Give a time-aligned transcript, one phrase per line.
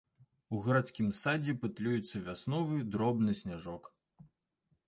[0.55, 3.83] У гарадскім садзе пытлюецца вясновы дробны сняжок.